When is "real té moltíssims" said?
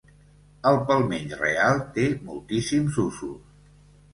1.41-2.99